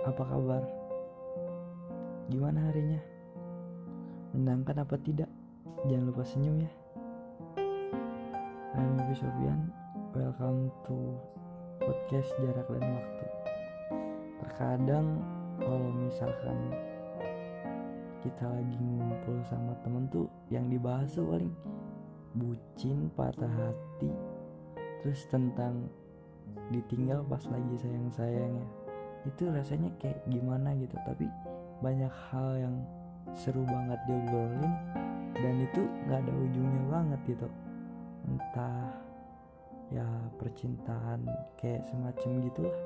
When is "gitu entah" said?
37.36-38.90